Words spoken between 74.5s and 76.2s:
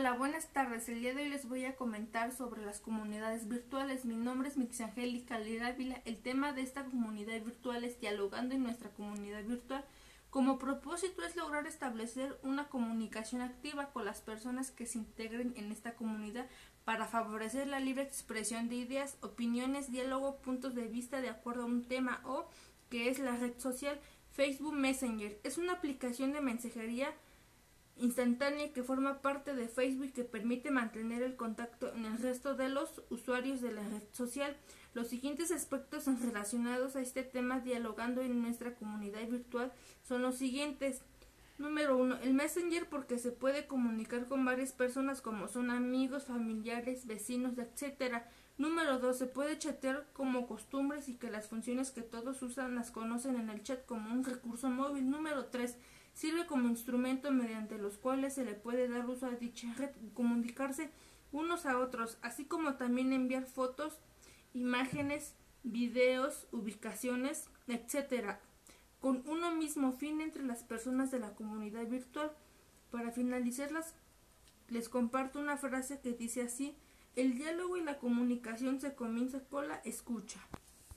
les comparto una frase que